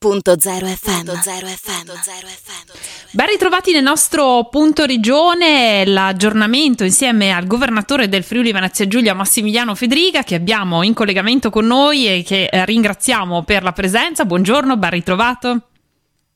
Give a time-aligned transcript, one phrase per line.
[0.00, 1.06] Punto zero FM.
[1.06, 1.84] Punto zero FM.
[1.84, 3.10] Punto zero FM.
[3.10, 9.74] Ben ritrovati nel nostro punto regione, l'aggiornamento insieme al governatore del Friuli Venezia Giulia Massimiliano
[9.74, 14.24] Federica che abbiamo in collegamento con noi e che eh, ringraziamo per la presenza.
[14.24, 15.62] Buongiorno, ben ritrovato.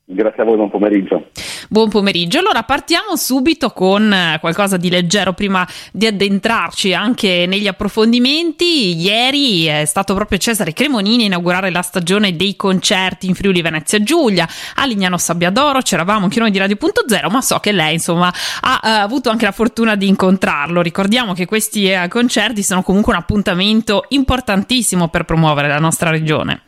[0.05, 1.29] Grazie a voi, buon pomeriggio.
[1.69, 2.39] Buon pomeriggio.
[2.39, 8.97] Allora partiamo subito con eh, qualcosa di leggero prima di addentrarci anche negli approfondimenti.
[8.97, 14.03] Ieri è stato proprio Cesare Cremonini a inaugurare la stagione dei concerti in Friuli Venezia
[14.03, 14.45] Giulia
[14.75, 15.79] a Lignano Sabbiadoro.
[15.79, 19.53] C'eravamo anche noi di Radio.0, ma so che lei insomma ha uh, avuto anche la
[19.53, 20.81] fortuna di incontrarlo.
[20.81, 26.61] Ricordiamo che questi uh, concerti sono comunque un appuntamento importantissimo per promuovere la nostra regione.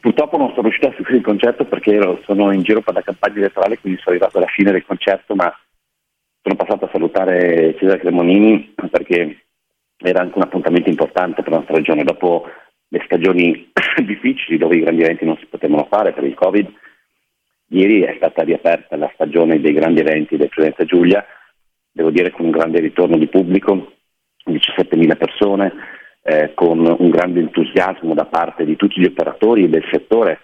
[0.00, 3.02] Purtroppo non sono riuscito a seguire il concerto perché ero, sono in giro per la
[3.02, 5.52] campagna elettorale, quindi sono arrivato alla fine del concerto, ma
[6.42, 9.46] sono passato a salutare Cesare Cremonini perché
[9.98, 12.04] era anche un appuntamento importante per la nostra regione.
[12.04, 12.46] Dopo
[12.88, 13.70] le stagioni
[14.04, 16.72] difficili dove i grandi eventi non si potevano fare per il Covid,
[17.68, 21.24] ieri è stata riaperta la stagione dei grandi eventi del Presidente Giulia,
[21.90, 23.92] devo dire con un grande ritorno di pubblico,
[24.44, 25.72] 17.000 persone,
[26.26, 30.40] eh, con un grande entusiasmo da parte di tutti gli operatori del settore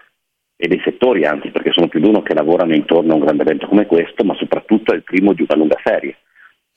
[0.56, 3.42] e dei settori anzi, perché sono più di uno che lavorano intorno a un grande
[3.42, 6.18] evento come questo, ma soprattutto è il primo di una lunga serie.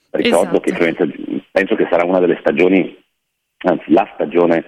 [0.09, 0.95] Ricordo esatto.
[0.95, 2.97] che penso che sarà una delle stagioni,
[3.59, 4.65] anzi la stagione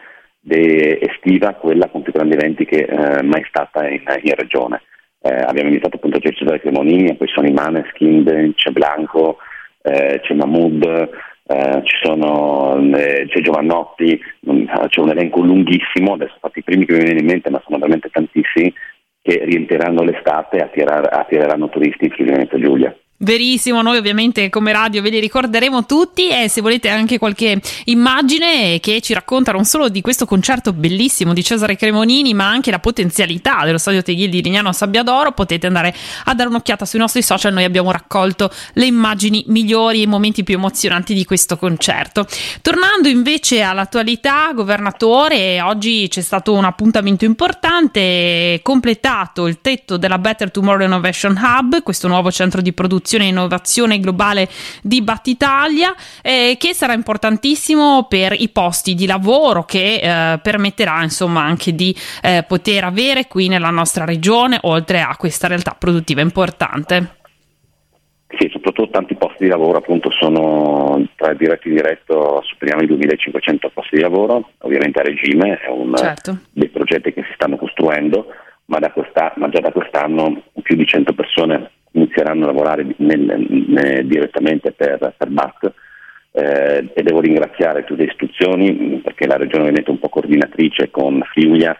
[0.48, 4.82] estiva, quella con più grandi eventi che eh, mai stata in, in regione.
[5.20, 9.40] Eh, abbiamo invitato appunto Cesare Cremonini, poi sono i Maneskin, c'è Blanco,
[9.82, 11.10] eh, c'è Mahmood,
[11.48, 14.20] eh, sono, eh, c'è Giovannotti,
[14.88, 17.78] c'è un elenco lunghissimo, adesso fatti i primi che mi vengono in mente, ma sono
[17.78, 18.73] veramente tantissimi,
[19.22, 22.98] che riempiranno l'estate e attirar- attireranno turisti in Friuli Venezia Giulia.
[23.20, 28.80] Verissimo, noi ovviamente come radio ve li ricorderemo tutti e se volete anche qualche immagine
[28.80, 32.78] che ci racconta non solo di questo concerto bellissimo di Cesare Cremonini ma anche la
[32.78, 35.95] potenzialità dello stadio Teghil di Rignano a Sabbiadoro potete andare
[36.26, 40.44] a dare un'occhiata sui nostri social, noi abbiamo raccolto le immagini migliori e i momenti
[40.44, 42.28] più emozionanti di questo concerto.
[42.61, 50.52] Tornando invece all'attualità, governatore, oggi c'è stato un appuntamento importante, completato il tetto della Better
[50.52, 54.50] Tomorrow Innovation Hub, questo nuovo centro di produzione produzione e innovazione globale
[54.84, 61.42] di Battitalia, eh, che sarà importantissimo per i posti di lavoro che eh, permetterà insomma
[61.42, 67.16] anche di eh, poter avere qui nella nostra regione, oltre a questa realtà produttiva importante.
[68.38, 73.72] Sì, soprattutto tanti posti di lavoro appunto sono tra diretto e indiretto superiamo i 2500
[73.73, 76.38] posti di lavoro, ovviamente a regime, è uno certo.
[76.52, 78.28] dei progetti che si stanno costruendo,
[78.66, 78.92] ma, da
[79.38, 85.14] ma già da quest'anno più di 100 persone inizieranno a lavorare nel, nel, direttamente per,
[85.18, 85.74] per BAT
[86.32, 90.92] eh, e devo ringraziare tutte le istituzioni perché la Regione Veneto è un po' coordinatrice
[90.92, 91.76] con Friulia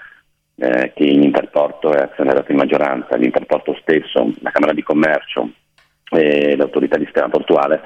[0.56, 5.50] eh, che in Interporto è azionaria in maggioranza, l'Interporto stesso, la Camera di Commercio
[6.10, 7.82] e l'autorità di sistema portuale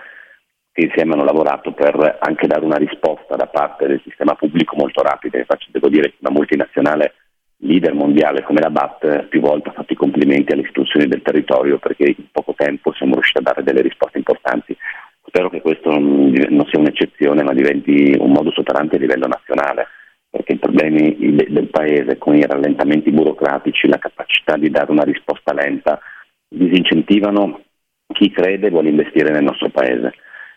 [0.71, 5.01] che insieme hanno lavorato per anche dare una risposta da parte del sistema pubblico molto
[5.01, 5.37] rapida.
[5.37, 7.13] Infatti devo dire che una multinazionale
[7.61, 11.77] leader mondiale come la BAT più volte ha fatto i complimenti alle istituzioni del territorio
[11.77, 14.75] perché in poco tempo siamo riusciti a dare delle risposte importanti.
[15.23, 19.87] Spero che questo non sia un'eccezione ma diventi un modus operandi a livello nazionale
[20.29, 25.53] perché i problemi del Paese con i rallentamenti burocratici, la capacità di dare una risposta
[25.53, 25.99] lenta
[26.47, 27.61] disincentivano
[28.13, 30.13] chi crede e vuole investire nel nostro Paese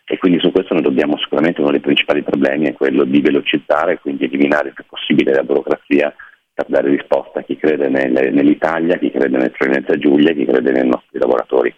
[0.06, 3.98] e quindi su questo noi dobbiamo sicuramente uno dei principali problemi è quello di velocizzare,
[3.98, 6.14] quindi eliminare il più possibile la burocrazia
[6.54, 10.86] per dare risposta a chi crede nell'Italia, chi crede nel Friuli Giulia, chi crede nei
[10.86, 11.74] nostri lavoratori.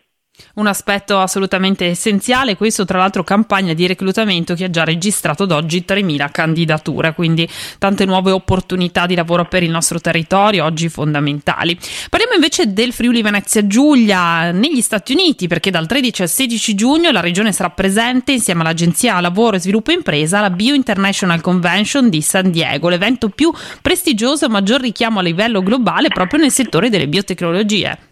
[0.57, 5.51] Un aspetto assolutamente essenziale, questo tra l'altro campagna di reclutamento che ha già registrato ad
[5.51, 7.47] oggi 3.000 candidature, quindi
[7.79, 11.79] tante nuove opportunità di lavoro per il nostro territorio, oggi fondamentali.
[12.09, 17.11] Parliamo invece del Friuli Venezia Giulia negli Stati Uniti, perché dal 13 al 16 giugno
[17.11, 22.23] la regione sarà presente insieme all'Agenzia Lavoro e Sviluppo Impresa alla Bio International Convention di
[22.23, 27.09] San Diego, l'evento più prestigioso e maggior richiamo a livello globale proprio nel settore delle
[27.09, 28.06] biotecnologie.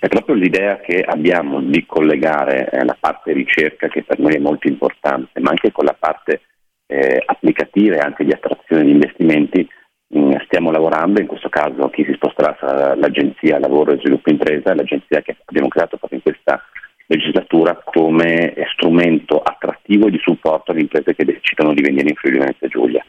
[0.00, 4.38] È proprio l'idea che abbiamo di collegare eh, la parte ricerca, che per noi è
[4.38, 6.42] molto importante, ma anche con la parte
[6.86, 9.68] eh, applicativa e anche di attrazione di investimenti.
[10.16, 14.74] Mm, stiamo lavorando, in questo caso chi si sposterà sarà l'Agenzia Lavoro e Sviluppo Impresa,
[14.74, 16.62] l'agenzia che abbiamo creato proprio in questa
[17.06, 22.68] legislatura come strumento attrattivo di supporto alle imprese che decidono di venire in Friuli Venezia
[22.68, 23.04] Giulia.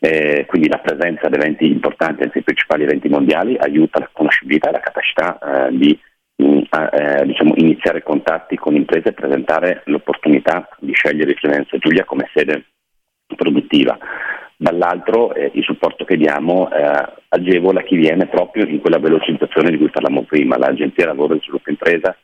[0.00, 4.68] Eh, quindi la presenza ad eventi importanti, anzi i principali eventi mondiali, aiuta la conoscibilità
[4.68, 5.98] e la capacità eh, di
[6.38, 12.66] eh, diciamo, iniziare contatti con imprese e presentare l'opportunità di scegliere Firenze Giulia come sede
[13.34, 13.98] produttiva.
[14.56, 19.78] dall'altro eh, il supporto che diamo eh, agevola chi viene proprio in quella velocizzazione di
[19.78, 22.16] cui parlavamo prima, l'Agenzia Lavoro e Sviluppo Impresa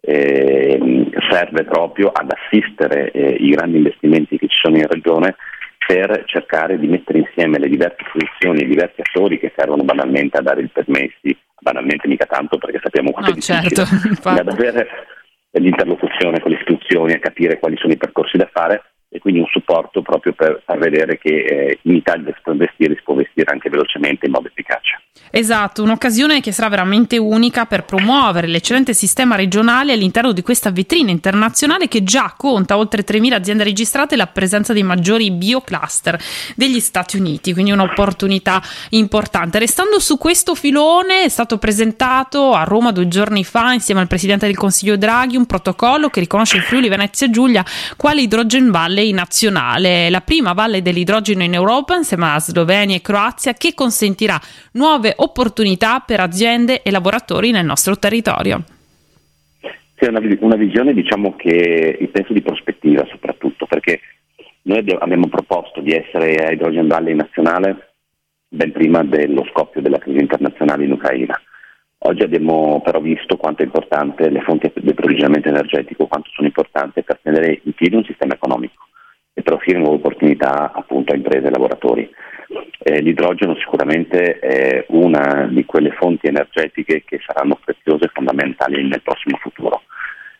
[0.00, 5.36] eh, serve proprio ad assistere eh, i grandi investimenti che ci sono in regione
[5.84, 10.42] per cercare di mettere insieme le diverse funzioni i diversi attori che servono banalmente a
[10.42, 14.88] dare il permessi, banalmente mica tanto perché sappiamo quanto no, è certo, difficile, ad avere
[15.52, 19.46] l'interlocuzione con le istituzioni, a capire quali sono i percorsi da fare e quindi un
[19.46, 23.52] supporto proprio per far vedere che eh, in Italia si può investire, si può investire
[23.52, 25.01] anche velocemente in modo efficace.
[25.34, 31.10] Esatto, un'occasione che sarà veramente unica per promuovere l'eccellente sistema regionale all'interno di questa vetrina
[31.10, 36.20] internazionale che già conta oltre 3.000 aziende registrate e la presenza dei maggiori biocluster
[36.54, 39.58] degli Stati Uniti, quindi un'opportunità importante.
[39.58, 44.44] Restando su questo filone è stato presentato a Roma due giorni fa insieme al Presidente
[44.44, 47.64] del Consiglio Draghi un protocollo che riconosce il Friuli Venezia Giulia
[47.96, 53.54] quale Hydrogen Valley nazionale, la prima valle dell'idrogeno in Europa insieme a Slovenia e Croazia
[53.54, 54.38] che consentirà
[54.72, 55.21] nuove opportunità
[56.06, 58.62] per aziende e lavoratori nel nostro territorio.
[59.96, 64.00] Sì, una, una visione diciamo che penso di prospettiva soprattutto perché
[64.62, 67.94] noi abbiamo proposto di essere a Hydrogen Valley nazionale
[68.48, 71.40] ben prima dello scoppio della crisi internazionale in Ucraina.
[72.04, 77.02] Oggi abbiamo però visto quanto è importante le fonti di approvvigionamento energetico, quanto sono importanti
[77.02, 78.88] per tenere in piedi un sistema economico
[79.32, 82.10] e per offrire nuove opportunità appunto a imprese e lavoratori.
[82.84, 89.02] Eh, l'idrogeno sicuramente è una di quelle fonti energetiche che saranno preziose e fondamentali nel
[89.02, 89.82] prossimo futuro.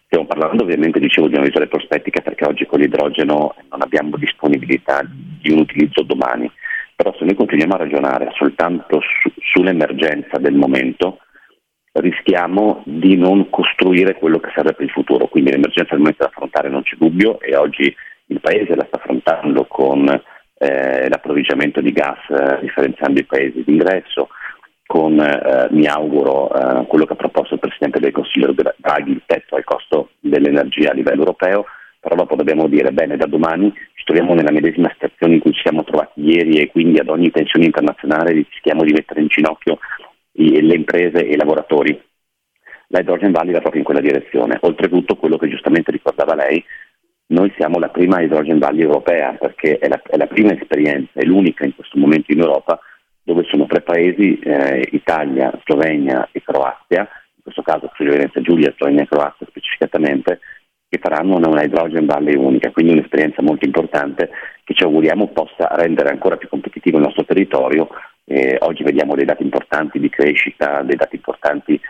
[0.07, 5.03] Stiamo parlando ovviamente, dicevo, di una visione prospettica perché oggi con l'idrogeno non abbiamo disponibilità
[5.07, 6.51] di un utilizzo domani,
[6.97, 11.19] però se noi continuiamo a ragionare soltanto su, sull'emergenza del momento,
[11.93, 15.29] rischiamo di non costruire quello che serve per il futuro.
[15.29, 17.95] Quindi l'emergenza del momento da affrontare non c'è dubbio e oggi
[18.27, 20.23] il Paese la sta affrontando con
[20.63, 24.29] eh, l'approvvigionamento di gas eh, differenziando i paesi d'ingresso,
[24.87, 29.23] con eh, mi auguro eh, quello che ha proposto il Presidente del Consiglio Draghi, il
[29.27, 31.65] tetto al costo dell'energia a livello europeo,
[31.99, 35.63] però dopo dobbiamo dire bene da domani ci troviamo nella medesima situazione in cui ci
[35.63, 39.79] siamo trovati ieri e quindi ad ogni tensione internazionale rischiamo di mettere in ginocchio
[40.35, 42.01] i, le imprese e i lavoratori.
[42.89, 44.59] L'Hydrogen Valley va proprio in quella direzione.
[44.61, 46.63] Oltretutto quello che giustamente ricordava lei,
[47.33, 51.25] noi siamo la prima Hydrogen Valley europea perché è la, è la, prima esperienza, è
[51.25, 52.79] l'unica in questo momento in Europa
[53.23, 58.75] dove sono tre paesi, eh, Italia, Slovenia e Croazia, in questo caso Friuli Venezia Giulia,
[58.77, 60.41] Slovenia e Croazia specificatamente,
[60.89, 64.31] che faranno una Hydrogen Valley unica, quindi un'esperienza molto importante
[64.63, 67.89] che ci auguriamo possa rendere ancora più competitivo il nostro territorio.
[68.25, 71.81] Eh, oggi vediamo dei dati importanti di crescita, dei dati importanti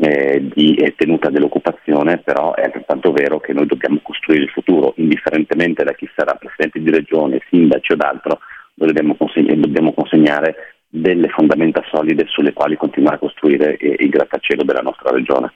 [0.00, 4.94] eh, di eh, tenuta dell'occupazione, però è altrettanto vero che noi dobbiamo costruire il futuro,
[4.96, 8.38] indifferentemente da chi sarà presidente di regione, sindaci o d'altro,
[8.74, 10.54] noi dobbiamo, conseg- dobbiamo consegnare
[10.88, 15.52] delle fondamenta solide sulle quali continuare a costruire eh, il grattacielo della nostra regione.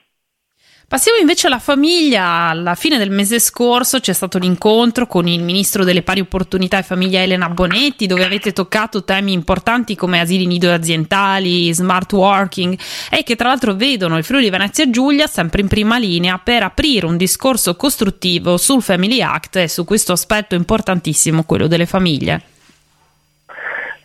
[0.87, 2.49] Passiamo invece alla famiglia.
[2.49, 6.83] Alla fine del mese scorso c'è stato l'incontro con il ministro delle pari opportunità e
[6.83, 12.77] famiglia Elena Bonetti, dove avete toccato temi importanti come asili nido aziendali, smart working
[13.09, 17.07] e che tra l'altro vedono il Friuli Venezia Giulia sempre in prima linea per aprire
[17.07, 22.41] un discorso costruttivo sul Family Act e su questo aspetto importantissimo, quello delle famiglie.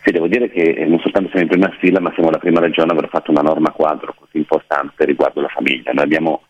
[0.03, 2.91] Sì, devo dire che non soltanto siamo in prima fila, ma siamo la prima regione
[2.91, 5.91] a aver fatto una norma quadro così importante riguardo la famiglia.
[5.93, 6.41] Noi abbiamo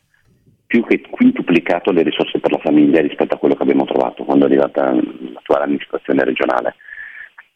[0.72, 4.46] più che quintuplicato le risorse per la famiglia rispetto a quello che abbiamo trovato quando
[4.46, 6.76] è arrivata l'attuale amministrazione regionale.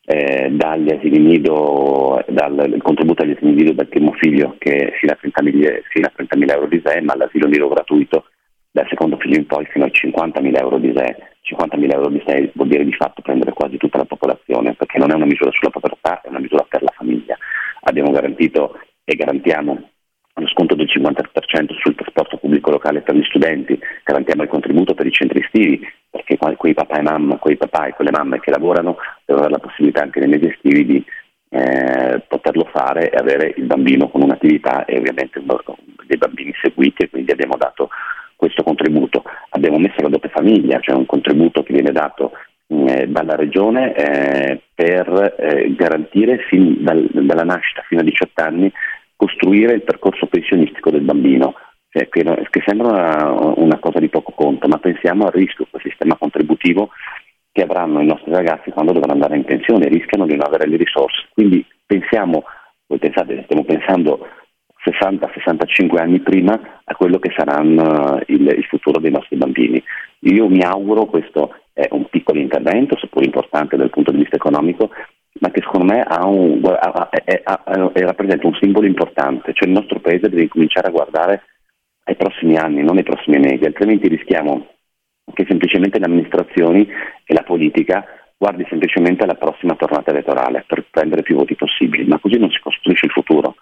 [0.03, 5.17] Eh, dagli asili nido, dal contributo agli asili nido del primo figlio che fino a
[5.19, 8.25] 30.000, fino a 30.000 euro di SE, ma all'asilo nido gratuito
[8.69, 11.15] dal secondo figlio in poi fino a 50.000 euro di SE.
[11.55, 15.11] 50.000 euro di SE vuol dire di fatto prendere quasi tutta la popolazione, perché non
[15.11, 17.37] è una misura sulla povertà, è una misura per la famiglia.
[17.83, 19.91] Abbiamo garantito e garantiamo
[20.55, 25.11] sconto del 50% sul trasporto pubblico locale per gli studenti, garantiamo il contributo per i
[25.11, 28.95] centri estivi, perché quei papà e, mamma, quei papà e quelle mamme che lavorano
[29.25, 31.05] devono avere la possibilità anche nei mesi estivi di
[31.49, 35.41] eh, poterlo fare e avere il bambino con un'attività e ovviamente
[36.07, 37.89] dei bambini seguiti e quindi abbiamo dato
[38.37, 39.23] questo contributo.
[39.49, 42.31] Abbiamo messo la doppia famiglia, cioè un contributo che viene dato
[42.67, 48.71] eh, dalla regione eh, per eh, garantire fin dal, dalla nascita fino a 18 anni
[49.15, 51.55] costruire il percorso pensionistico del bambino,
[51.89, 55.81] cioè, che, che, sembra una, una, cosa di poco conto, ma pensiamo al rischio, quel
[55.81, 56.89] sistema contributivo
[57.51, 60.75] che avranno i nostri ragazzi quando dovranno andare in pensione, rischiano di non avere le
[60.75, 61.27] risorse.
[61.33, 62.43] Quindi pensiamo,
[62.87, 64.27] voi pensate, stiamo pensando
[64.83, 69.81] 60-65 anni prima a quello che sarà il, il futuro dei nostri bambini.
[70.19, 74.89] Io mi auguro, questo è un piccolo intervento, seppur importante dal punto di vista economico,
[75.51, 80.29] che secondo me un, ha, è, ha, rappresenta un simbolo importante, cioè il nostro paese
[80.29, 81.43] deve cominciare a guardare
[82.05, 84.67] ai prossimi anni, non ai prossimi mesi, altrimenti rischiamo
[85.33, 86.87] che semplicemente le amministrazioni
[87.25, 88.05] e la politica
[88.37, 92.59] guardi semplicemente alla prossima tornata elettorale per prendere più voti possibili, ma così non si
[92.59, 93.55] costruisce il futuro.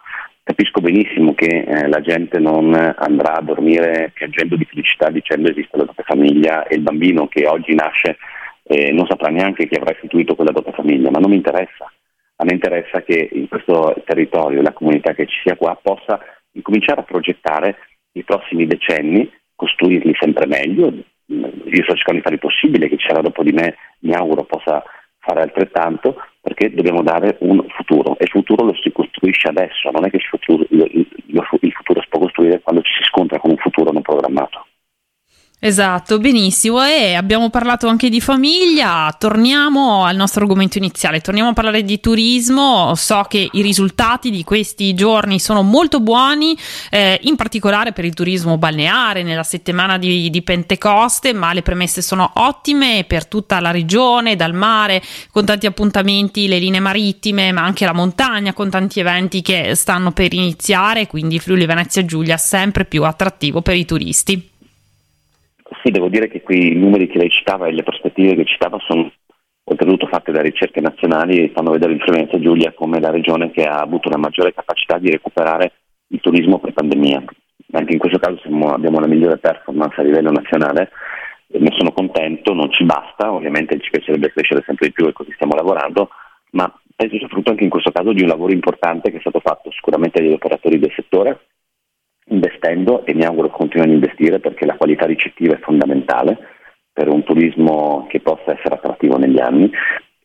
[0.44, 5.78] Capisco benissimo che eh, la gente non andrà a dormire piangendo di felicità dicendo esiste
[5.78, 8.18] la doppia famiglia e il bambino che oggi nasce
[8.64, 11.92] eh, non saprà neanche chi avrà istituito quella doppia famiglia, ma non mi interessa.
[12.38, 16.20] A me interessa che in questo territorio la comunità che ci sia qua possa
[16.52, 17.78] incominciare a progettare
[18.14, 20.92] i prossimi decenni, costruirli sempre meglio.
[21.26, 24.44] Io sto cercando di fare il possibile, che ci sarà dopo di me mi auguro
[24.44, 24.84] possa
[25.20, 30.06] fare altrettanto, perché dobbiamo dare un futuro e il futuro lo si costruisce adesso, non
[30.06, 30.63] è che il futuro,
[35.66, 36.84] Esatto, benissimo.
[36.84, 39.16] E abbiamo parlato anche di famiglia.
[39.18, 41.22] Torniamo al nostro argomento iniziale.
[41.22, 42.96] Torniamo a parlare di turismo.
[42.96, 46.58] So che i risultati di questi giorni sono molto buoni,
[46.90, 52.02] eh, in particolare per il turismo balneare nella settimana di, di, Pentecoste, ma le premesse
[52.02, 55.02] sono ottime per tutta la regione, dal mare,
[55.32, 60.12] con tanti appuntamenti, le linee marittime, ma anche la montagna, con tanti eventi che stanno
[60.12, 61.08] per iniziare.
[61.08, 64.52] Quindi Friuli Venezia Giulia sempre più attrattivo per i turisti.
[65.82, 68.78] Sì, devo dire che qui i numeri che lei citava e le prospettive che citava
[68.80, 69.12] sono
[69.66, 73.64] oltretutto fatte da ricerche nazionali e fanno vedere in Friuli Giulia come la regione che
[73.64, 75.72] ha avuto una maggiore capacità di recuperare
[76.08, 77.24] il turismo pre-pandemia.
[77.72, 80.92] Anche in questo caso abbiamo la migliore performance a livello nazionale,
[81.48, 85.32] ne sono contento, non ci basta, ovviamente ci piacerebbe crescere sempre di più e così
[85.34, 86.10] stiamo lavorando,
[86.52, 89.40] ma penso sia frutto anche in questo caso di un lavoro importante che è stato
[89.40, 91.48] fatto sicuramente dagli operatori del settore,
[92.34, 96.38] investendo e mi auguro continuino a investire perché la qualità ricettiva è fondamentale
[96.92, 99.72] per un turismo che possa essere attrattivo negli anni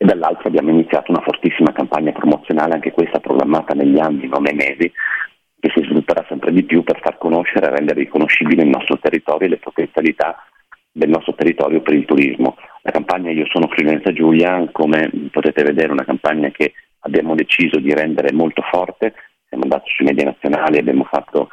[0.01, 4.53] e dall'altro abbiamo iniziato una fortissima campagna promozionale, anche questa programmata negli anni, non nei
[4.53, 4.89] mesi,
[5.59, 9.47] che si svilupperà sempre di più per far conoscere e rendere riconoscibile il nostro territorio
[9.47, 10.37] e le potenzialità
[10.89, 12.55] del nostro territorio per il turismo.
[12.83, 17.79] La campagna Io sono Friulenza Giulia, come potete vedere, è una campagna che abbiamo deciso
[17.79, 19.13] di rendere molto forte,
[19.49, 21.49] siamo andati sui media nazionali, abbiamo fatto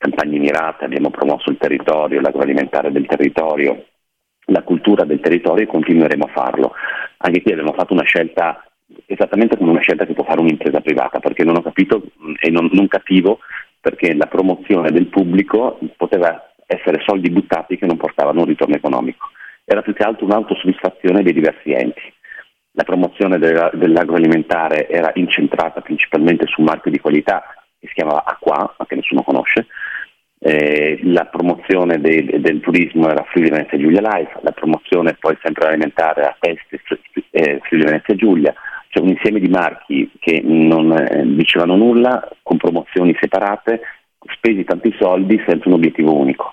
[0.00, 3.84] campagne mirate, abbiamo promosso il territorio, l'agroalimentare del territorio,
[4.46, 6.72] la cultura del territorio e continueremo a farlo.
[7.18, 8.64] Anche qui abbiamo fatto una scelta
[9.04, 12.02] esattamente come una scelta che può fare un'impresa privata, perché non ho capito
[12.40, 13.40] e non, non capivo
[13.78, 19.28] perché la promozione del pubblico poteva essere soldi buttati che non portavano un ritorno economico.
[19.64, 22.12] Era più che altro un'autosoddisfazione dei diversi enti.
[22.72, 27.42] La promozione dell'agroalimentare era incentrata principalmente su marchi di qualità
[27.78, 29.66] che si chiamava Acqua, ma che nessuno conosce,
[30.42, 35.68] eh, la promozione de, del turismo era Friuli Venezia Giulia Life, la promozione poi sempre
[35.68, 36.80] alimentare a Peste
[37.30, 38.54] eh, Friuli Venezia Giulia,
[38.88, 43.82] cioè un insieme di marchi che non eh, dicevano nulla, con promozioni separate,
[44.32, 46.52] spesi tanti soldi senza un obiettivo unico.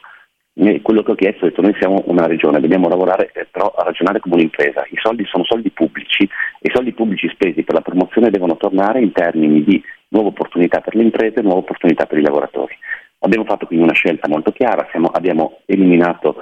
[0.59, 3.73] E quello che ho chiesto è detto noi siamo una regione, dobbiamo lavorare eh, però
[3.77, 7.75] a ragionare come un'impresa, i soldi sono soldi pubblici e i soldi pubblici spesi per
[7.75, 12.17] la promozione devono tornare in termini di nuove opportunità per le imprese, nuove opportunità per
[12.17, 12.75] i lavoratori.
[13.27, 16.37] Abbiamo fatto quindi una scelta molto chiara, siamo, abbiamo eliminato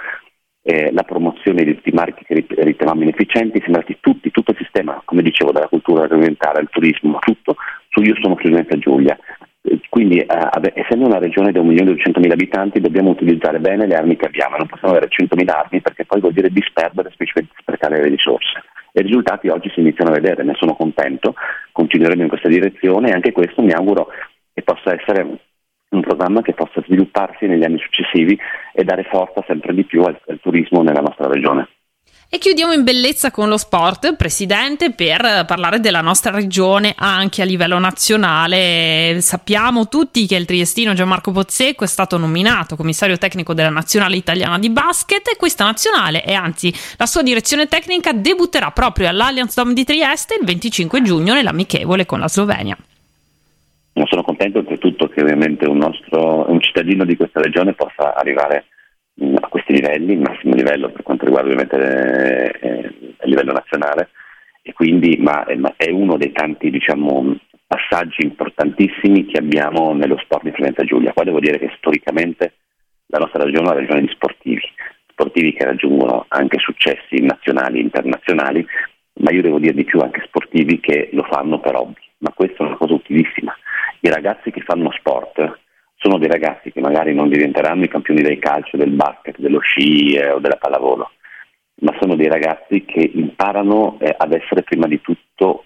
[0.62, 4.58] eh, la promozione di tutti i marchi che ritenevamo inefficienti, siamo andati tutti, tutto il
[4.58, 7.56] sistema, come dicevo, dalla cultura agroalimentare al turismo, tutto
[7.90, 9.18] su Io sono Friuli Giulia.
[9.64, 14.28] Eh, quindi, eh, essendo una regione di 1.200.000 abitanti, dobbiamo utilizzare bene le armi che
[14.28, 18.62] abbiamo, non possiamo avere 100.000 armi perché poi vuol dire disperdere e sprecare le risorse.
[18.92, 21.34] I risultati oggi si iniziano a vedere, ne sono contento,
[21.72, 24.08] continueremo in questa direzione e anche questo mi auguro
[24.54, 25.38] che possa essere
[25.90, 28.38] un programma che possa svilupparsi negli anni successivi
[28.74, 31.68] e dare forza sempre di più al, al turismo nella nostra regione.
[32.28, 37.46] E chiudiamo in bellezza con lo sport, Presidente, per parlare della nostra regione anche a
[37.46, 39.18] livello nazionale.
[39.22, 44.58] Sappiamo tutti che il triestino Gianmarco Pozzecco è stato nominato commissario tecnico della Nazionale Italiana
[44.58, 49.74] di Basket e questa nazionale, e anzi la sua direzione tecnica, debutterà proprio all'Allianz Dome
[49.74, 52.76] di Trieste il 25 giugno nell'amichevole con la Slovenia.
[53.94, 58.66] Non sono contento oltretutto che ovviamente un, nostro, un cittadino di questa regione possa arrivare
[59.24, 64.10] mm, a questi livelli, il massimo livello per quanto riguarda ovviamente eh, a livello nazionale,
[64.62, 70.44] e quindi, ma, ma è uno dei tanti diciamo, passaggi importantissimi che abbiamo nello sport
[70.44, 71.14] di Florenza Giulia.
[71.14, 72.56] Qua devo dire che storicamente
[73.06, 74.62] la nostra regione è una regione di sportivi,
[75.12, 78.66] sportivi che raggiungono anche successi nazionali e internazionali,
[79.22, 82.64] ma io devo dire di più anche sportivi che lo fanno per hobby, ma questa
[82.64, 83.56] è una cosa utilissima
[84.06, 85.60] i ragazzi che fanno sport
[85.96, 90.14] sono dei ragazzi che magari non diventeranno i campioni del calcio, del basket, dello sci
[90.14, 91.12] eh, o della pallavolo,
[91.82, 95.66] ma sono dei ragazzi che imparano eh, ad essere prima di tutto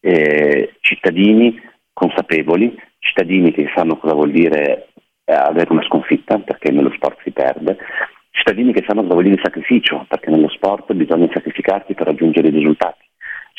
[0.00, 1.60] eh, cittadini
[1.92, 4.88] consapevoli, cittadini che sanno cosa vuol dire
[5.24, 7.78] eh, avere una sconfitta, perché nello sport si perde,
[8.30, 12.52] cittadini che sanno cosa vuol dire sacrificio, perché nello sport bisogna sacrificarsi per raggiungere i
[12.52, 13.01] risultati,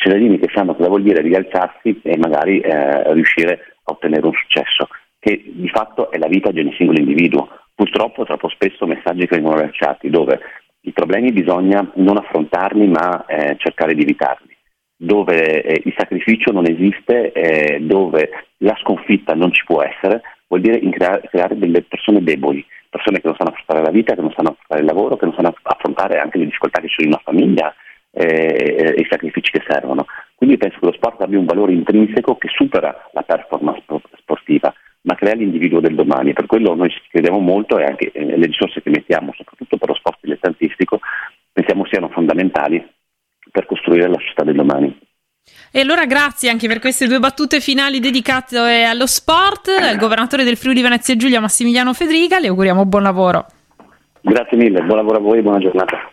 [0.04, 4.90] cittadini che sanno cosa vuol dire rialzarsi e magari eh, riuscire a ottenere un successo,
[5.20, 7.48] che di fatto è la vita di ogni singolo individuo.
[7.74, 10.40] Purtroppo troppo spesso messaggi che vengono lanciati dove
[10.82, 14.56] i problemi bisogna non affrontarli ma eh, cercare di evitarli,
[14.96, 20.62] dove eh, il sacrificio non esiste, eh, dove la sconfitta non ci può essere, vuol
[20.62, 24.34] dire creare, creare, delle persone deboli, persone che non sanno affrontare la vita, che non
[24.36, 27.14] sanno affrontare il lavoro, che non sanno affrontare anche le difficoltà che ci sono in
[27.16, 27.74] una famiglia
[28.14, 30.06] eh, e i sacrifici che servono.
[30.36, 33.84] Quindi penso che lo sport abbia un valore intrinseco che supera la performance
[34.18, 36.34] sportiva, ma crea l'individuo del domani.
[36.34, 39.90] Per quello noi ci crediamo molto e anche eh, le risorse che mettiamo, soprattutto per
[39.90, 41.00] lo sport dilettantistico,
[41.52, 42.86] pensiamo siano fondamentali
[43.52, 45.00] per costruire la società del domani.
[45.72, 49.68] E allora grazie anche per queste due battute finali dedicate eh, allo sport.
[49.68, 53.46] Al governatore del Friuli Venezia Giulia Massimiliano Federica, le auguriamo buon lavoro.
[54.22, 56.13] Grazie mille, buon lavoro a voi e buona giornata.